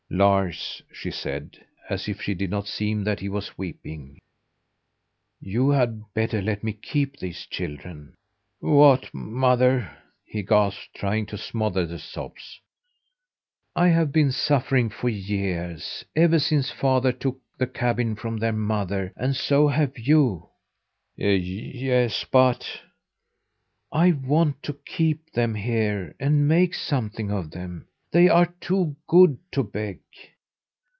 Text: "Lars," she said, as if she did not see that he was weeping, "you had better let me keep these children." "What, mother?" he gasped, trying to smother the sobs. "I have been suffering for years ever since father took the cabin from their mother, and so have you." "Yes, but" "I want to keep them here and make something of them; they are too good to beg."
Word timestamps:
"Lars," 0.13 0.81
she 0.91 1.09
said, 1.09 1.55
as 1.89 2.09
if 2.09 2.21
she 2.21 2.33
did 2.33 2.49
not 2.49 2.67
see 2.67 2.93
that 2.93 3.21
he 3.21 3.29
was 3.29 3.57
weeping, 3.57 4.19
"you 5.39 5.69
had 5.69 6.01
better 6.13 6.41
let 6.41 6.65
me 6.65 6.73
keep 6.73 7.15
these 7.17 7.45
children." 7.45 8.13
"What, 8.59 9.13
mother?" 9.13 9.89
he 10.25 10.43
gasped, 10.43 10.89
trying 10.95 11.27
to 11.27 11.37
smother 11.37 11.85
the 11.85 11.97
sobs. 11.97 12.59
"I 13.73 13.87
have 13.87 14.11
been 14.11 14.33
suffering 14.33 14.89
for 14.89 15.07
years 15.07 16.03
ever 16.13 16.39
since 16.39 16.69
father 16.69 17.13
took 17.13 17.39
the 17.57 17.67
cabin 17.67 18.17
from 18.17 18.35
their 18.35 18.51
mother, 18.51 19.13
and 19.15 19.33
so 19.33 19.69
have 19.69 19.97
you." 19.97 20.49
"Yes, 21.15 22.25
but" 22.29 22.81
"I 23.93 24.11
want 24.11 24.61
to 24.63 24.73
keep 24.73 25.31
them 25.31 25.55
here 25.55 26.15
and 26.19 26.49
make 26.49 26.73
something 26.73 27.31
of 27.31 27.51
them; 27.51 27.87
they 28.13 28.27
are 28.27 28.47
too 28.59 28.93
good 29.07 29.37
to 29.53 29.63
beg." 29.63 29.97